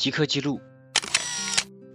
[0.00, 0.62] 即刻记录，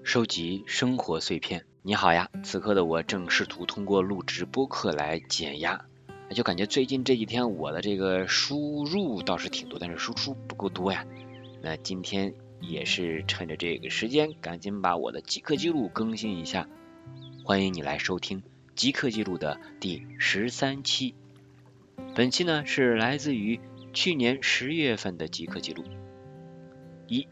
[0.04, 1.66] 收集生活碎片。
[1.82, 5.84] 你好呀，此刻的我正试图通过录制播客来减压，
[6.30, 11.04] 就感觉最近这几天我的这个输入倒是挺多，但是输出不够多呀。
[11.64, 16.70] 那今天也是趁着这个时间，赶紧把我的即刻记录更新一下。
[17.44, 18.44] 欢迎你来收听
[18.76, 21.16] 即刻记录的第十三期。
[22.14, 23.60] 本期呢是来自于
[23.94, 25.84] 去年十月份的即刻记录。
[27.08, 27.28] 一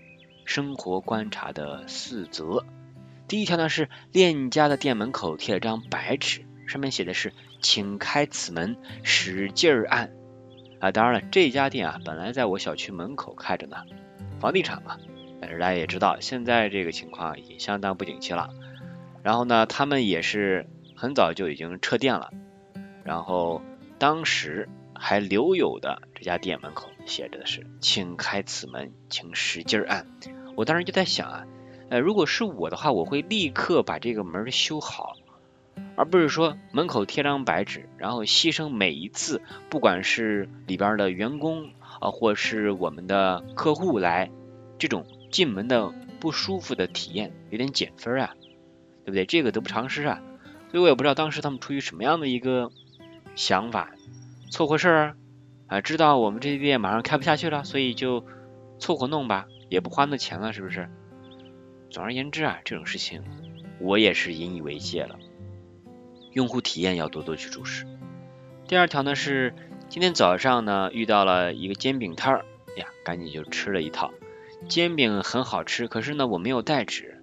[0.46, 2.66] 生活观察的四则，
[3.28, 10.12] 第一条呢是链家的店门口贴了张白纸，上面写的是“请开此门，使劲儿按”。
[10.80, 13.78] 啊，当然了，这家店啊本来在我小区门口开着呢，
[14.40, 14.98] 房地产嘛，
[15.40, 18.50] 但是大家也知道，现在这个情况已经相当不景气了。
[19.24, 22.32] 然后呢，他们也是很早就已经撤店了，
[23.06, 23.62] 然后
[23.98, 30.08] 当时还留有的家店门口写着的是“请开此门，请使劲儿按”。
[30.56, 31.46] 我当时就在想啊，
[31.90, 35.14] 呃，如果是我的话，我会立刻把这个门修好，
[35.96, 44.32] 而不是说门口贴张白纸，然后牺牲每一次，不管是里边的员工啊，或是我们的客户来
[44.78, 48.36] 这种进门的不舒服的体验，有点减分啊，
[49.04, 49.26] 对不对？
[49.26, 50.22] 这个得不偿失啊，
[50.70, 52.72] 所以我也不知道当时他们出于什么样的一个
[53.36, 53.92] 想法，
[54.52, 55.16] 凑合事儿啊，
[55.68, 58.26] 啊知道我们这店马上开不下去了，所以就
[58.80, 59.48] 凑合弄吧。
[59.70, 60.88] 也不花那钱了，是不是？
[61.90, 63.24] 总而言之啊，这种事情
[63.80, 65.18] 我也是引以为戒了。
[66.32, 67.86] 用户体验要多多去注视。
[68.68, 69.56] 第二条呢是
[69.90, 72.46] 今天早上呢遇到了一个煎饼摊儿，
[72.78, 74.12] 呀，赶紧就吃了一套
[74.68, 75.88] 煎饼，很好吃。
[75.88, 77.22] 可是呢我没有带纸，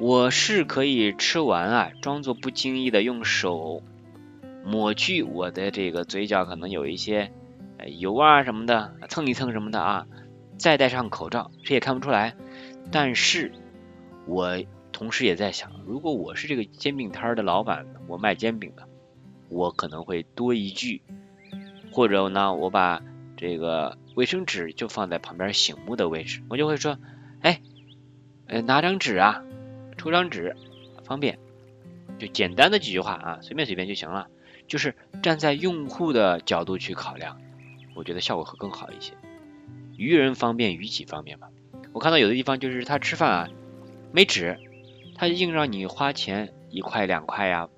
[0.00, 3.82] 我是可以吃完啊，装作不经意的用手
[4.64, 7.32] 抹去我的这个嘴角，可能有一些
[7.98, 10.06] 油啊什么的，蹭一蹭什么的啊。
[10.58, 12.36] 再戴上口罩，谁也看不出来。
[12.92, 13.50] 但是，
[14.26, 14.62] 我
[14.92, 18.86] 同时也在想，如果我是这个煎饼摊的老板，我卖煎饼的，
[19.48, 21.02] 我可能会多一句，
[21.90, 23.02] 或者呢，我把
[23.36, 26.98] 这个卫生纸就放在旁边醒目的位置，我就会说，
[27.40, 27.60] 哎，
[28.46, 29.42] 呃，拿张纸啊，
[29.96, 30.54] 抽张纸，
[31.04, 31.40] 方便，
[32.18, 34.28] 就简单的几句话啊，随便随便就行了。
[34.72, 37.38] 就是站在用户的角度去考量，
[37.94, 39.12] 我觉得效果会更好一些。
[39.98, 41.48] 于人方便，于己方便嘛。
[41.92, 43.48] 我看到有的地方就是他吃饭啊
[44.12, 44.58] 没纸，
[45.14, 47.68] 他硬让你花钱一块两块呀，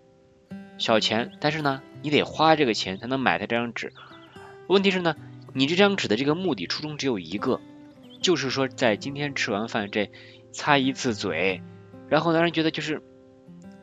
[0.78, 3.92] 小钱，但是呢你得花这个钱才能买他这张纸。
[4.68, 5.16] 问题是呢，
[5.52, 7.60] 你这张纸的这个目的初衷只有一个，
[8.22, 10.12] 就是说在今天吃完饭这
[10.52, 11.60] 擦一次嘴，
[12.08, 13.02] 然后让人觉得就是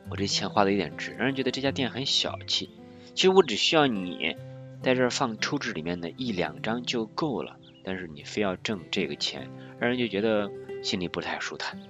[0.08, 2.70] 我这钱花的有点值，让人觉得这家店很小气。
[3.14, 4.36] 其实我只需要你
[4.82, 7.56] 在这儿放抽纸里面的一两张就够了。
[7.84, 9.50] 但是你非要挣这个钱，
[9.80, 10.48] 让人就觉得
[10.84, 11.80] 心里不太舒坦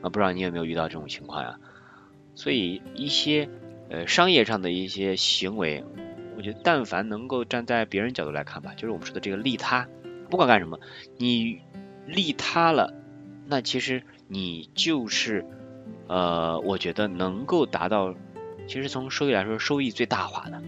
[0.00, 0.08] 啊！
[0.08, 1.58] 不知道你有没有遇到这种情况呀？
[2.36, 3.48] 所以一些
[3.88, 5.84] 呃商业上的一些行为，
[6.36, 9.88] 我觉得但凡能够站在别人角度来看吧，就是我们说的这个利他，
[10.30, 10.78] 不管干什么，
[11.18, 11.58] 你
[12.06, 12.94] 利他了，
[13.48, 15.44] 那其实你就是
[16.06, 18.14] 呃，我觉得能够达到，
[18.70, 20.62] 其实从收益来说，收益最大化的，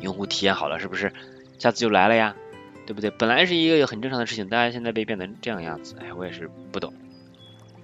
[0.00, 1.12] 用户体验好了，是不是
[1.56, 2.34] 下次就来了呀？
[2.84, 3.10] 对不对？
[3.10, 6.92] 本来是一个很正常的事情，大家现在被变成这样样子，哎，我也是不懂。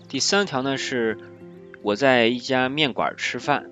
[0.08, 1.18] 第三条呢是
[1.82, 3.70] 我在一家面馆吃饭，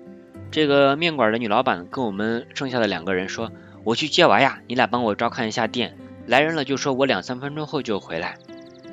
[0.51, 3.51] 这个面馆的女老板跟我们剩下的两个人说
[3.83, 5.97] ：“我去接娃呀，你俩帮我照看一下店，
[6.27, 8.37] 来人了就说我两三分钟后就回来。”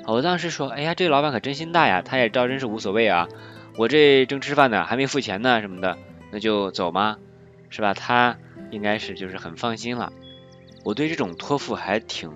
[0.06, 3.28] 我当时说：“哎呀，这个老板可真心大呀，他也倒真是无所谓啊，
[3.76, 5.96] 我这正吃饭呢，还没付钱呢什么的，
[6.30, 7.18] 那就走吗？
[7.70, 7.94] 是吧？
[7.94, 8.38] 他
[8.70, 10.12] 应该是就是很放心了。”
[10.84, 12.32] 我对这种托付还挺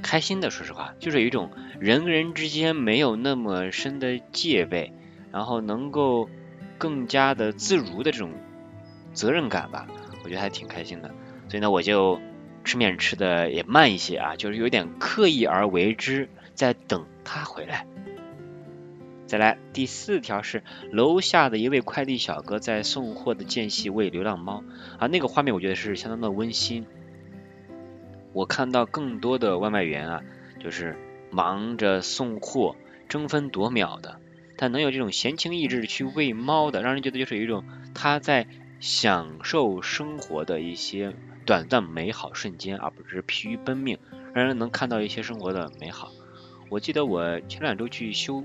[0.00, 4.92] 开心的，说实话，就是有一种人跟人之间没有那么深的戒备，
[5.32, 6.30] 然后能够
[6.78, 8.30] 更加的自如的这种
[9.12, 9.86] 责任感吧，
[10.24, 11.10] 我觉得还挺开心的。
[11.48, 12.20] 所以呢，我就
[12.64, 17.86] 吃面吃的也慢一些啊，就是有点刻意而为之，在等他回来。
[19.30, 24.64] 再来第四条是楼下的一位快递小哥在送货的间隙喂流浪猫
[24.98, 26.84] 啊，那个画面我觉得是相当的温馨。
[28.32, 30.22] 我看到更多的外卖员啊，
[30.58, 30.96] 就是
[31.30, 32.74] 忙着送货、
[33.08, 34.18] 争分夺秒的，
[34.56, 37.62] 但能有这种闲情逸致去喂猫的，让人觉得就是有一种
[37.94, 38.48] 他在
[38.80, 41.14] 享受生活的一些
[41.46, 43.96] 短暂美好瞬间，而不是疲于奔命，
[44.34, 46.10] 让人能看到一些生活的美好。
[46.68, 48.42] 我记得我前两周去修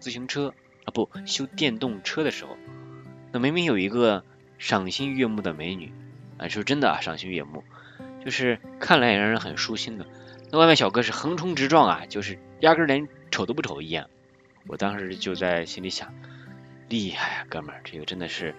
[0.00, 0.54] 自行车
[0.84, 2.56] 啊，不修电动车的时候，
[3.32, 4.24] 那明明有一个
[4.58, 5.92] 赏心悦目的美女
[6.38, 7.64] 啊，说真的啊，赏心悦目。
[8.24, 10.06] 就是看来也让人很舒心的。
[10.50, 14.06] 那外卖小哥是横冲直撞啊，就是压根连瞅都不瞅一眼。
[14.66, 16.12] 我当时就在心里想，
[16.88, 18.52] 厉害啊，哥们儿，这个真的是，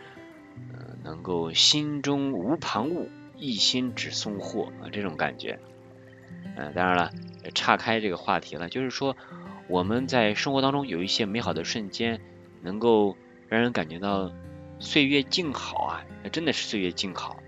[0.74, 5.60] 呃，能够心中无旁骛，一心只送货啊，这种感觉。
[6.56, 7.12] 嗯，当然了，
[7.54, 9.18] 岔开这个话题了，就是说
[9.68, 12.22] 我们在生活当中有一些美好的瞬间，
[12.62, 13.18] 能够
[13.48, 14.34] 让人感觉到
[14.80, 17.40] 岁月静好啊，那真的是岁月静好，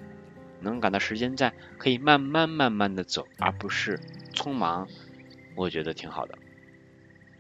[0.62, 4.00] 能感到时间在可以慢慢慢慢的走，而不是
[4.34, 4.88] 匆忙，
[5.56, 6.38] 我觉得挺好的。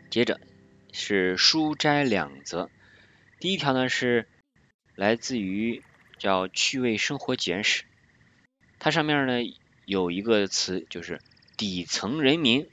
[0.09, 0.39] 接着。
[0.91, 2.71] 是书摘两则，
[3.39, 4.27] 第一条呢是
[4.95, 5.83] 来自于
[6.17, 7.83] 叫《趣味生活简史》，
[8.79, 9.55] 它上面呢
[9.85, 11.21] 有一个词就是
[11.57, 12.67] 底层人民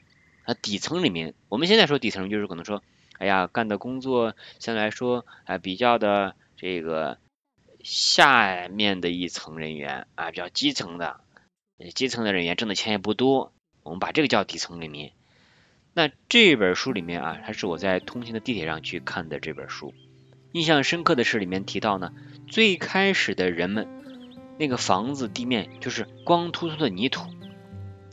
[0.47, 2.83] 啊，底层里面，我们现在说底层就是可能说，
[3.19, 7.19] 哎呀，干的工作相对来说啊比较的这个
[7.83, 11.21] 下面的一层人员啊，比较基层的，
[11.95, 13.53] 基层的人员挣的钱也不多，
[13.83, 15.11] 我们把这个叫底层人民。
[15.93, 19.95] 那这本书里面啊，它是我在通勤的地铁上去看的这本书。
[20.53, 22.13] 印象深刻的是里面提到呢，
[22.49, 23.89] 最开始的人们
[24.59, 27.27] 那个房子地面就是光秃秃的泥土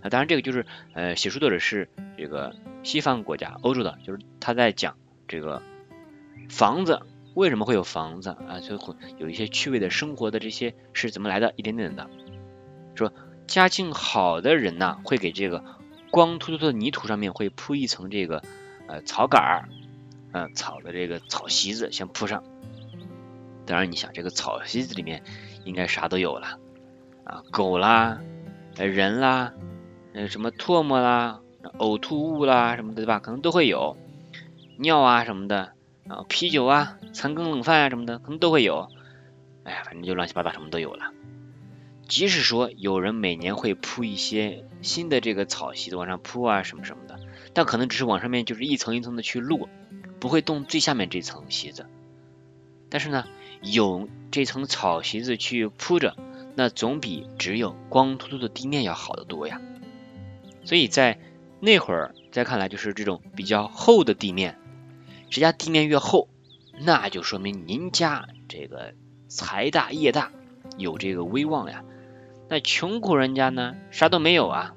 [0.03, 0.09] 啊。
[0.09, 4.95] 当然这个就是呃，写书作者是这个西方国家欧洲的，就是他在讲
[5.27, 5.61] 这个
[6.49, 6.99] 房子
[7.33, 12.09] 为什么会有房子啊，就会有一些趣味的生活的这些是怎么来的，一点点的。
[12.93, 13.11] 说
[13.47, 15.63] 家境好的人呢，会给这个。
[16.11, 18.43] 光秃秃的泥土上面会铺一层这个
[18.85, 19.69] 呃草杆儿，
[20.31, 22.43] 嗯草的这个草席子先铺上。
[23.65, 25.23] 当然你想这个草席子里面
[25.65, 26.59] 应该啥都有了
[27.23, 28.21] 啊，狗啦，
[28.75, 29.53] 人啦，
[30.13, 31.41] 那什么唾沫啦、
[31.79, 33.19] 呕吐物啦什么的对吧？
[33.19, 33.97] 可能都会有
[34.77, 35.73] 尿啊什么的，
[36.05, 38.89] 然后啤酒啊、残羹冷饭啊什么的可能都会有。
[39.63, 41.11] 哎呀，反正就乱七八糟什么都有了。
[42.07, 47.17] 即使说有人每年会铺一些新的这个草席子往上铺啊什么什么的，
[47.53, 49.67] 但可能只是往上面就是一层一层的去摞，
[50.19, 51.87] 不会动最下面这层席子。
[52.89, 53.25] 但是呢，
[53.61, 56.15] 有这层草席子去铺着，
[56.55, 59.61] 那总比只有光秃秃的地面要好得多呀。
[60.63, 61.19] 所以在
[61.59, 64.59] 那会儿再看来，就是这种比较厚的地面，
[65.29, 66.27] 谁家地面越厚，
[66.79, 68.93] 那就说明您家这个
[69.27, 70.31] 财大业大，
[70.77, 71.83] 有这个威望呀。
[72.49, 74.75] 那穷苦人家呢，啥都没有啊，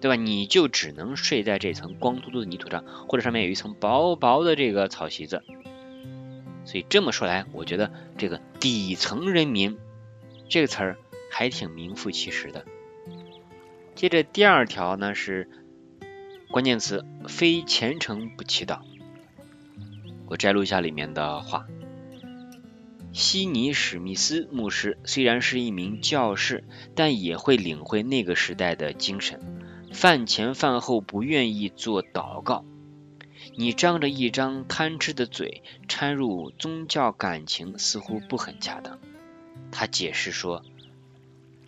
[0.00, 0.16] 对吧？
[0.16, 5.42] 你就只能睡在这层光秃秃的泥土上，或者上面有一层薄薄的这个草席子。
[6.64, 9.78] 所以这么说来，我觉得这个底层人民
[10.48, 10.98] 这个词儿
[11.30, 12.64] 还挺名副其实的。
[13.94, 15.48] 接着第二条呢是
[16.50, 18.80] 关键词，非虔诚不祈祷。
[20.26, 21.66] 我摘录一下里面的话。
[23.12, 26.64] 悉尼史密斯牧师虽然是一名教士，
[26.96, 29.40] 但也会领会那个时代的精神。
[29.92, 32.64] 饭前饭后不愿意做祷告。
[33.56, 38.98] 你张着一张贪吃的嘴，掺入宗教感情，似乎不很恰当。
[39.70, 40.64] 他解释说，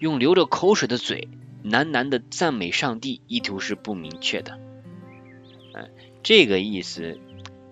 [0.01, 1.29] 用流着口水的嘴
[1.71, 4.59] 喃喃的赞美上帝，意图是不明确的。
[5.75, 5.91] 嗯，
[6.23, 7.19] 这个意思，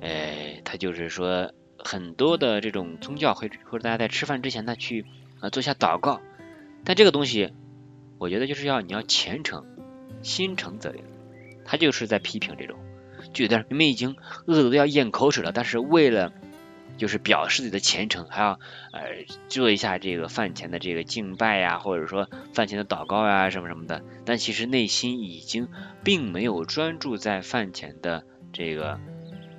[0.00, 1.52] 呃，他就是说。
[1.86, 5.04] 很多的这种宗教会或者大家在吃饭之前呢去
[5.40, 6.22] 啊做下祷告，
[6.82, 7.52] 但这个东西
[8.16, 9.66] 我觉得就是要你要虔诚，
[10.22, 11.04] 心诚则灵。
[11.66, 12.78] 他就是在批评这种，
[13.34, 14.16] 就有点明明已经
[14.46, 16.32] 饿的都要咽口水了，但是为了
[16.96, 18.60] 就是表示自己的虔诚，还要
[18.92, 25.68] 呃做一下这个饭前的这个敬拜呀，或者说饭前的祷告呀什么什么的，但其实内心已经
[26.02, 28.98] 并没有专注在饭前的这个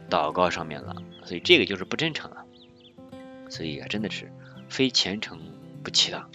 [0.09, 0.95] 祷告上面了。
[1.23, 2.45] 所以这个就是不真诚了，
[3.49, 4.31] 所以，真的是
[4.69, 5.39] 非虔诚
[5.83, 6.25] 不祈祷。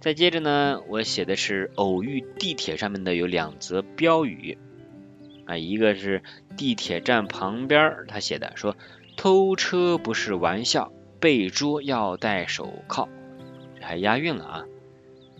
[0.00, 4.56] 再接着呢，我写的是偶遇地铁上面的有两则标语
[5.44, 6.22] 啊，一个是
[6.56, 8.76] 地铁站旁边他写的说
[9.26, 13.08] 偷车不是玩笑，被捉要戴手铐，
[13.80, 14.64] 还押韵了啊。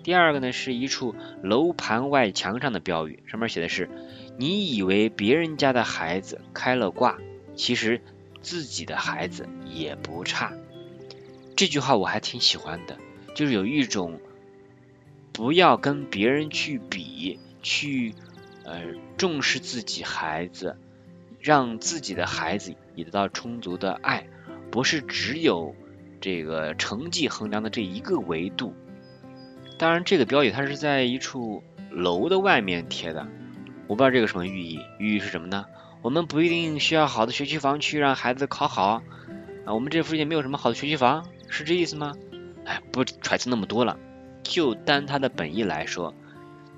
[0.02, 3.88] 第二个呢是一处楼盘外墙上的标语，上面写的是
[4.38, 7.16] 你以为别人家的孩子开了挂，
[7.54, 8.00] 其实。
[8.42, 10.52] 自己的孩子也不差，
[11.54, 12.96] 这句话我还挺喜欢的，
[13.36, 14.20] 就是有一种
[15.32, 18.14] 不要跟别人去比，去
[18.64, 18.82] 呃
[19.16, 20.76] 重视自己孩子，
[21.46, 24.26] 让自己的孩子也得到充足的爱，
[24.72, 25.76] 不是只有
[26.20, 28.74] 这个成绩衡量的这一个维度。
[29.78, 31.62] 当然，这个标语它是在一处
[31.92, 33.28] 楼的外面贴的，
[33.86, 35.66] 我不知道这个什么寓意，寓意是什么呢？
[36.02, 39.00] 我们不一定需要好的学区房去让孩子考好
[39.64, 42.12] 啊，我们这附近没有什么好的学区房，是这意思吗？
[42.64, 43.96] 哎，不揣测那么多了，
[44.42, 46.12] 就单他的本意来说，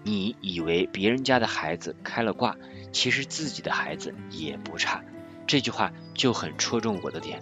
[0.04, 2.54] 你以为别人家的孩子开了挂，
[2.92, 5.04] 其实自己的孩子也不差，
[5.46, 7.40] 这句话就很戳中我的点。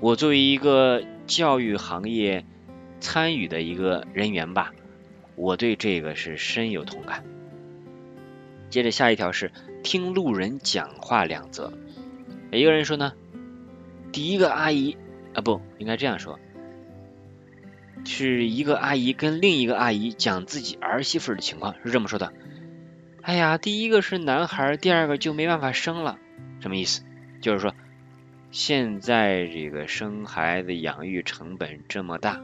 [0.00, 2.44] 我作为一个教育行业
[3.00, 4.72] 参与的一个人员吧，
[5.36, 7.24] 我对这个是深有同感。
[8.68, 11.72] 接着下一条是听路人讲话两则。
[12.50, 13.12] 一个人说呢，
[14.12, 14.96] 第一个阿姨
[15.34, 16.38] 啊不应该这样说，
[18.04, 22.32] 是一个阿姨跟另一个阿姨讲自己儿媳妇的情况，是这么说的。
[23.22, 26.18] 哎呀，第一个是男孩，第二个就没办法生了，
[26.60, 27.02] 什么意思？
[27.40, 27.74] 就是说。
[28.50, 32.38] 现在这个生孩子养育成本这么大，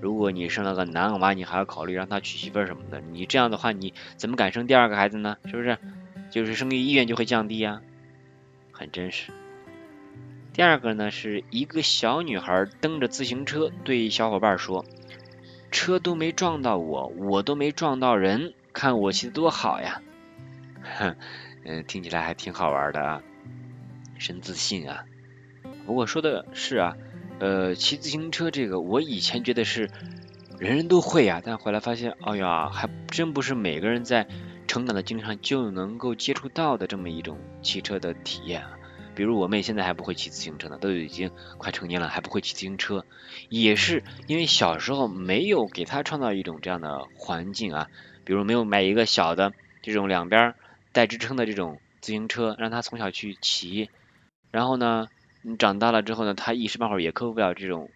[0.00, 5.38] 如果你生了个男娃，你还要考虑让他娶媳妇什么的，你这样的话，你怎么敢生第二个孩子呢？
[5.46, 5.76] 是不是？
[6.30, 7.80] 就是生育意愿就会降低呀，
[8.70, 9.32] 很真实。
[10.52, 14.84] 第二个呢，是一个小女孩蹬着自行车对小伙伴说
[15.72, 20.02] ：“车都没撞到我，我都没撞到人，看我骑的多好呀！”
[20.98, 21.16] 哼，
[21.64, 23.22] 嗯，听起来还挺好玩的啊。
[24.18, 25.04] 真自信啊！
[25.84, 26.96] 不过说的是啊，
[27.40, 29.90] 呃，骑自行车这个，我以前觉得是
[30.58, 34.28] 人人都会啊，但后来发现，哎呀，还真不是每个人在
[34.68, 38.78] 成长的经历上就能够接触到的这么一种骑车的体验啊。
[39.14, 43.04] 比如我妹现在还不会骑自行车呢，都已经快成年了还不会骑自行车，
[43.48, 47.88] 也是因为小时候没有给她创造一种这样的环境啊，
[48.24, 49.52] 比如没有买一个小的
[49.82, 50.54] 这种两边
[50.92, 53.90] 带支撑的这种自行车，让他从小去骑。
[54.50, 55.08] 然后呢，
[55.42, 57.90] 你长大了之后呢，他一时半会儿也克服不了这种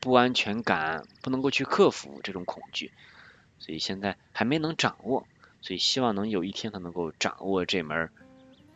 [0.00, 2.92] 不安全感，不能够去克服这种恐惧，
[3.58, 5.26] 所以现在还没能掌握，
[5.60, 8.10] 所以希望能有一天他能够掌握这门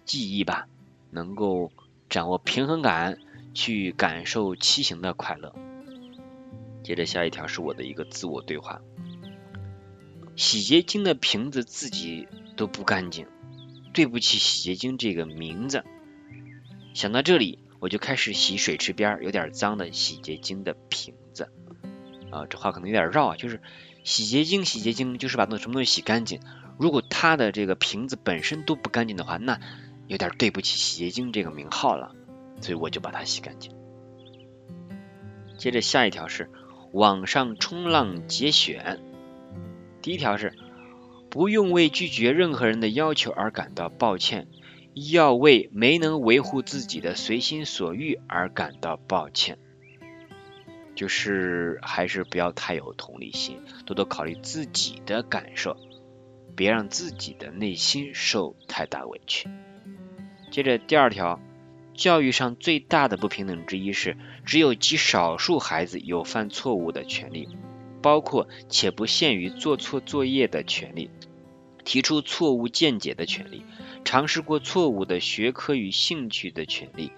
[0.04, 0.66] 技艺吧，
[1.10, 1.72] 能够
[2.10, 3.18] 掌握平衡感，
[3.54, 5.54] 去感受骑行的快乐。
[6.82, 8.80] 接着下一条是我的一个自我对话，
[10.34, 13.26] 洗洁精的瓶子自己都不干净，
[13.92, 15.84] 对不起洗洁精这个名字。
[16.94, 21.50] 想到这里，我就开始洗水池边有点脏的洗洁精的瓶子。
[22.30, 23.60] 啊，这话可能有点绕啊，就是
[24.04, 26.40] 洗洁精，洗洁精就是把那什么东西洗干净。
[26.78, 29.60] 如果它的这个瓶子本身都不干净的话，那
[30.06, 32.14] 有点对不起洗洁精这个名号了。
[32.60, 33.72] 所以我就把它洗干净。
[35.58, 36.50] 接着下一条是
[36.92, 39.00] 网上冲浪节选。
[40.02, 40.52] 第一条是
[41.30, 44.48] 不用为拒绝任何人的要求而感到抱歉。
[44.94, 49.56] 要为没能维护自己的随心所欲而感到抱歉，
[50.94, 53.56] 就是还是不要太有同理心，
[53.86, 55.78] 多多考虑自己的感受，
[56.54, 59.48] 别让自己的内心受太大委屈。
[60.50, 61.40] 接着第二条，
[61.94, 67.48] 教育上最大的不平等之一是，只有极少数孩子有犯错误的权利，
[68.02, 71.08] 包括且不限于做错作业的权利，
[71.84, 73.64] 提出错误见解的权利。
[74.04, 77.12] 尝试过错误的学科与兴趣的权利，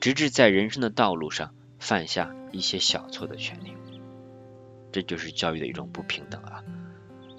[0.00, 3.74] 直至在人生的道路上犯下一些小错的权利，
[4.90, 6.64] 这就是教育的一种不平等啊！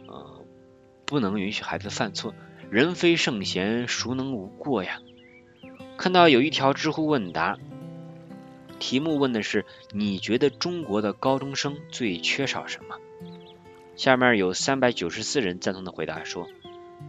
[0.08, 0.46] 呃，
[1.06, 2.36] 不能允许孩子犯错，
[2.70, 5.00] 人非圣贤，孰能无过呀？
[5.98, 7.58] 看到有一条知乎问答，
[8.80, 12.98] 题目问的是你觉得中国的高中生最缺少什么？
[13.96, 16.48] 下面有三百九十四人赞同的回答说。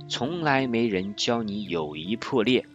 [0.09, 2.67] 从来没人教你友谊破裂、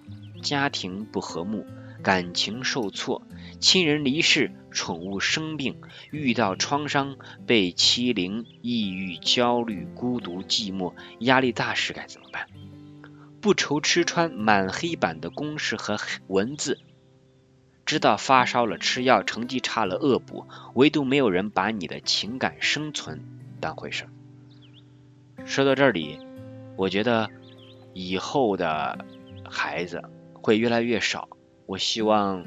[0.41, 1.65] 家庭不和睦、
[2.01, 3.21] 感情受挫、
[3.59, 5.81] 亲人离世、宠物生病、
[6.11, 12.47] 遇到创伤、被欺凌、抑郁、焦虑、孤独、寂寞、压力大时该怎么办？
[13.41, 16.79] 不愁吃穿满黑板的公式和文字，
[17.89, 23.19] 知道发烧了吃药，成绩差了恶补，唯独没有人把你的情感生存
[23.59, 25.43] 当回事儿。
[25.47, 26.19] 说到这里。
[26.77, 27.31] 我觉得
[27.93, 29.03] 以后的
[29.49, 30.03] 孩子
[30.33, 31.27] 会越来越少。
[31.65, 32.45] 我希望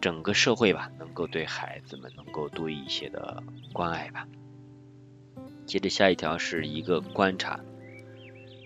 [0.00, 4.26] 整个社会吧，能够对孩子们能够多一些的关爱吧。
[5.64, 7.60] 接着下一条是一个观察：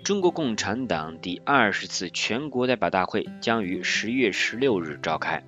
[0.02, 5.44] 中国共产党第二十次全国代表大会将于十月十六日召开。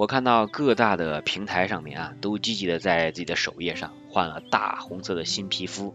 [0.00, 5.94] 我看到各大的平台上面啊，都积极的在自己的首页上换了大红色的新皮肤。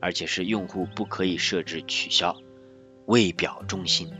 [0.00, 2.36] 而且是用户不可以设置取消，
[3.06, 4.12] 为表忠心。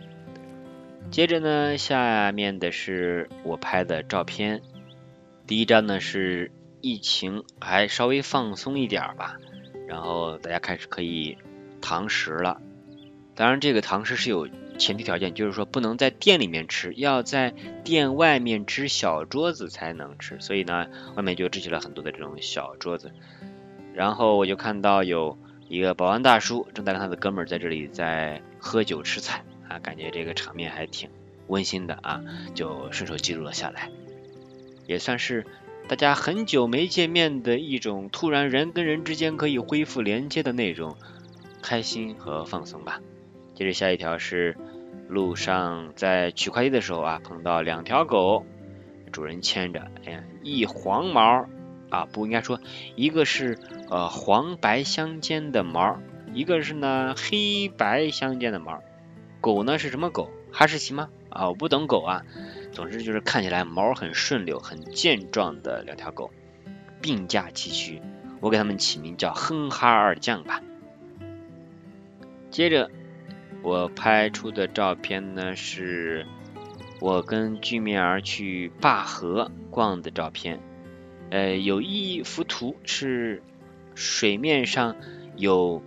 [1.11, 4.63] 接着呢，下面的是我拍的照片。
[5.49, 9.37] 第一张呢是疫情还稍微放松一点吧，
[9.89, 11.39] 然后大家开始可以
[11.81, 12.61] 堂食了。
[13.35, 14.49] 当然，这个堂食是有
[14.79, 17.53] 前提条件，就是说不能在店里面吃，要在
[17.85, 20.39] 店外面支小桌子才能吃。
[20.41, 23.13] 所以呢，外面就支起了很多的这种小桌子。
[23.93, 25.37] 然后我就看到有。
[25.71, 31.11] 一个保安大叔正带着他的哥们儿在这里在喝酒吃菜啊，感觉这个场面还挺
[31.47, 33.91] 温馨的啊，就顺手记录了下来，
[34.87, 35.45] 也算是
[35.87, 40.97] 大家很久没见面的一种突然人跟人之间可以恢复连接的那种
[41.61, 43.03] 开心和放松吧。
[43.55, 44.57] 接着下一条是
[45.09, 48.45] 路上在取快递的时候啊，碰到两条狗，
[49.11, 51.47] 主人牵着，哎呀，一黄毛
[51.89, 52.61] 啊，不应该说
[52.95, 55.99] 一个是呃黄白相间的毛，
[56.35, 58.83] 一个是呢黑白相间的毛。
[59.41, 60.31] 狗呢是什么狗？
[60.53, 61.09] 哈士奇吗？
[61.31, 62.23] 啊，我不懂狗啊。
[62.73, 66.31] 总之就是看起来毛很顺溜、很健壮的两条狗，
[67.01, 68.03] 并驾齐驱。
[68.41, 70.61] 我给它们起名叫哼哈二将吧。
[72.51, 72.91] 接着
[73.63, 76.27] 我拍出的照片呢，是
[77.01, 80.61] 我跟居民儿去灞河逛的照片。
[81.31, 83.43] 呃，有一幅图是
[83.95, 84.97] 水面上
[85.37, 85.83] 有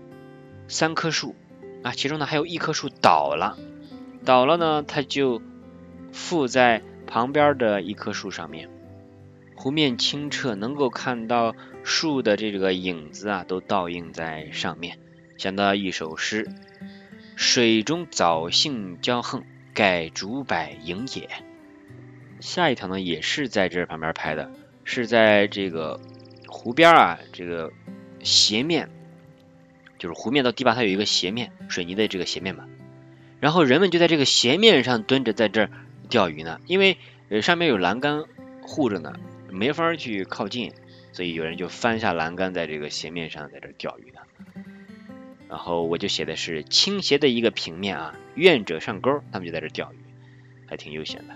[0.67, 1.35] 三棵树。
[1.83, 3.57] 啊，其中呢还有一棵树倒了，
[4.23, 5.41] 倒了呢，它就
[6.11, 8.69] 附在旁边的一棵树上面。
[9.55, 14.99] 湖面清澈，能够看到树的这个影子啊，都倒映在上面。
[15.37, 16.47] 想到一首诗：
[17.41, 19.43] 水中藻荇交横，
[19.73, 21.27] 盖竹柏影也。
[22.39, 24.51] 下一条呢，也是在这旁边拍的，
[24.83, 25.99] 是在这个
[26.47, 27.73] 湖边啊，这个
[28.21, 28.89] 斜面。
[29.97, 32.67] 就是湖面到堤坝，它有一个斜面，水泥的这个斜面嘛。
[33.39, 35.71] 然后人们就在这个斜面上蹲着，在这儿
[36.11, 36.61] 钓鱼呢。
[36.67, 38.23] 因为呃上面有栏杆
[38.61, 39.19] 护着呢，
[39.49, 40.73] 没法去靠近，
[41.11, 44.10] 所以有人就翻下栏杆，在这个斜面上在这钓鱼。
[45.51, 49.97] 然后我就写的是倾斜的一个平面啊，愿者上钩，他们就在这钓鱼，
[50.65, 51.35] 还挺悠闲的。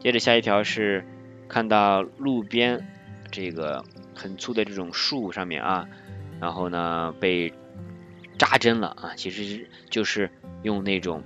[0.00, 1.06] 接着下一条是
[1.46, 2.88] 看到路边
[3.30, 5.88] 这个很粗的这种树上面啊，
[6.40, 7.52] 然后呢被。
[8.38, 10.28] 扎针了啊，其实就是
[10.64, 11.22] 用那种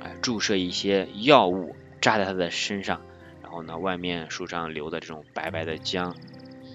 [0.00, 3.00] 哎注射一些药物扎在它的身上，
[3.42, 6.12] 然后呢外面树上流的这种白白的浆，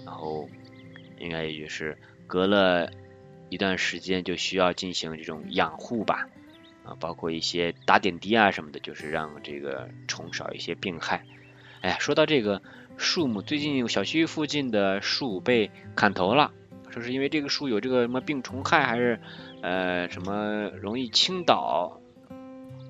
[0.04, 0.48] 然后
[1.20, 2.90] 应该也就是隔了
[3.54, 6.26] 一段时间就需要进行这种养护吧
[6.82, 11.24] 啊，包括一些打点滴啊什么的，就是让这个虫少一些病害。
[11.80, 12.60] 哎，说到这个
[12.96, 16.50] 树木，最近小区附近的树被砍头了。
[16.90, 19.20] 说是因为这个树有这个什么病虫害，还是
[19.62, 22.00] 呃什么容易倾倒、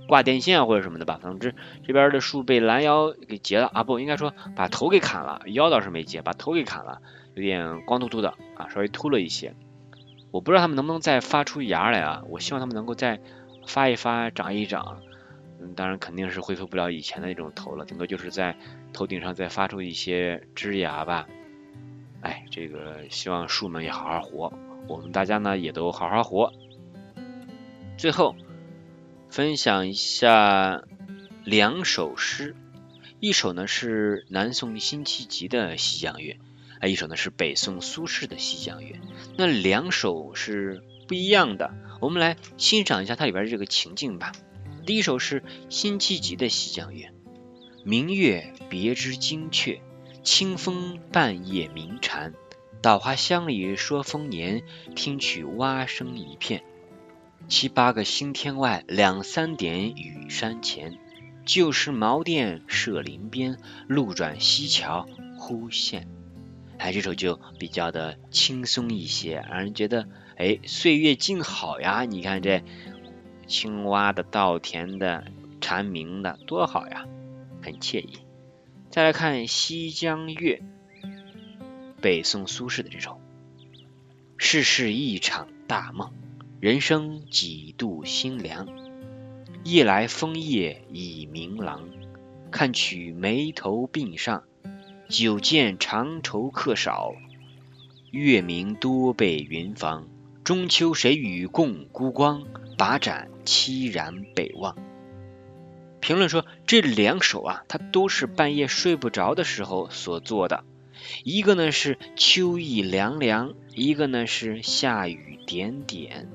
[0.09, 1.19] 挂电线或者什么的吧？
[1.23, 1.55] 总之
[1.87, 7.03] 这边的树被拦腰给截了啊，不应该说把头给砍了，腰倒是没截，把头给砍了，
[7.35, 9.55] 有点光秃秃的啊，稍微秃了一些。
[10.35, 12.25] 我不知道他们能不能再发出芽来啊？
[12.29, 13.21] 我希望他们能够再
[13.69, 15.01] 发一发、长一长。
[15.61, 18.57] 嗯，当然肯定是恢复不了以前的那种头了，顶多就是在
[18.93, 21.29] 头顶上再发出一些枝芽吧。
[22.21, 24.53] 哎，这个希望树们也好好活，
[24.89, 26.53] 我们大家呢也都好好活。
[27.97, 28.35] 最后
[29.31, 30.83] 分享一下
[31.45, 32.57] 两首诗，
[33.21, 36.33] 一首呢是南宋辛弃疾的《西江月》，
[36.85, 38.97] 啊，一首呢是北宋苏轼的《西江月》。
[39.39, 44.33] 那两首是不一样的，我们来欣赏一下它里边的这个情境吧。
[44.85, 47.07] 第一首是辛弃疾的《西江月》，
[47.85, 49.81] 明月别枝惊鹊。
[50.23, 52.35] 清风半夜鸣蝉，
[52.83, 54.63] 稻花香里说丰年。
[54.95, 56.65] 听取蛙声一片，
[57.49, 60.99] 七八个星天外，两三点雨山前。
[61.47, 65.07] 旧时茅店社林边，路转溪桥
[65.39, 66.09] 忽见。
[66.79, 72.05] 哎，这首就比较的轻松一些，让人觉得哎，岁月静好呀。
[72.05, 72.63] 你看这
[73.47, 75.25] 青蛙的、稻田的、
[75.61, 77.07] 蝉鸣的，多好呀，
[77.63, 78.19] 很惬意。
[78.91, 80.63] 再来看《西江月》，
[82.01, 83.21] 北宋苏轼的这首：
[84.37, 86.13] 世事一场大梦，
[86.61, 88.69] 人生几度心凉。
[89.65, 91.89] 夜来风叶已鸣廊，
[92.51, 94.45] 看取眉头鬓上，
[95.11, 97.13] 久见长愁客少，
[98.11, 100.09] 月明多被云妨。
[100.45, 102.45] 中秋谁与共孤光？
[102.79, 104.77] 把盏凄然北望。
[106.01, 110.65] 评论说这两首啊，它都是半夜睡不着的时候所做的。
[111.23, 116.31] 一个呢是秋意凉凉，一个呢是下雨点点，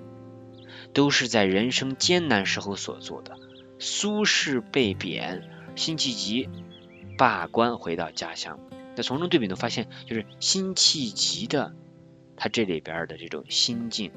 [0.93, 3.35] 都是在人生艰难时候所做的。
[3.79, 6.47] 苏轼被贬，辛弃疾
[7.19, 8.61] 罢官回到家乡。
[8.95, 11.75] 那从中对比呢，发现就是辛弃疾的
[12.37, 14.11] 他这里边的这种心境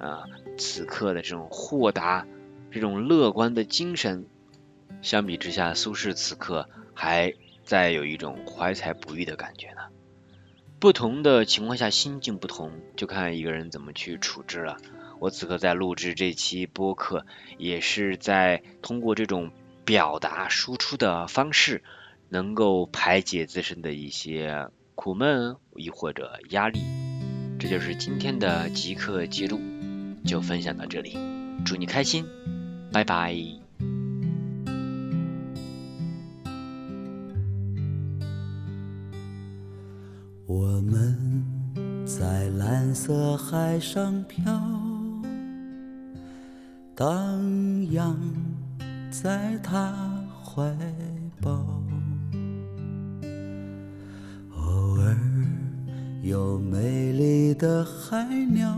[0.00, 0.24] 啊，
[0.58, 2.26] 此刻的这种豁达、
[2.72, 4.26] 这种乐观的精神。
[5.00, 7.34] 相比之下，苏轼此刻还
[7.64, 9.82] 在有一种怀才不遇的感觉呢。
[10.80, 14.76] 不同的情况下，心境不同，就看一个人怎么去处置了。
[15.20, 17.24] 我此刻在录制这期播客，
[17.58, 19.52] 也是在通过这种
[19.84, 21.84] 表达输出的方式，
[22.30, 26.80] 能够排解自身的一些苦闷，亦或者压力。
[27.58, 29.60] 这就是今天的即刻记录，
[30.24, 31.18] 就分享到这里，
[31.66, 32.24] 祝你开心，
[32.92, 33.36] 拜拜。
[40.46, 41.44] 我们
[42.06, 44.42] 在蓝色海上飘，
[46.94, 48.16] 荡漾
[49.10, 49.92] 在他
[50.42, 50.74] 怀
[51.40, 51.79] 抱。
[56.30, 58.72] 有美丽的海鸟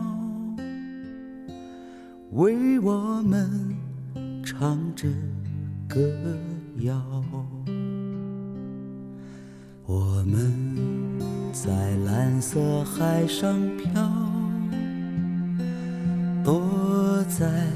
[2.30, 3.76] 为我们
[4.42, 5.06] 唱着
[5.86, 6.00] 歌
[6.78, 7.02] 谣，
[9.84, 10.72] 我们。
[11.52, 14.10] 在蓝色海上漂，
[16.42, 17.66] 躲在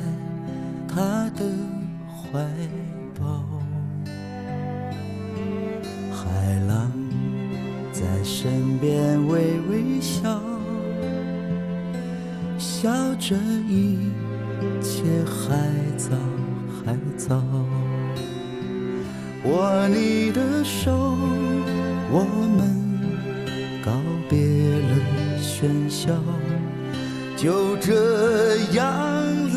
[19.57, 20.93] 握你的手，
[22.13, 22.27] 我
[22.59, 22.77] 们。
[23.83, 23.91] 告
[24.29, 24.93] 别了
[25.41, 26.13] 喧嚣，
[27.37, 28.85] 就这样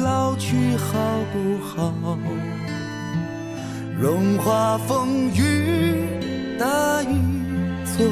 [0.01, 0.93] 老去好
[1.33, 2.17] 不好？
[3.99, 6.05] 融化风雨，
[6.57, 7.19] 搭一
[7.83, 8.05] 座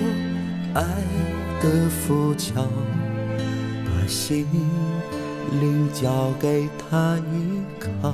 [0.74, 0.84] 爱
[1.62, 2.62] 的浮桥，
[3.86, 4.46] 把心
[5.62, 8.14] 灵交给他依靠。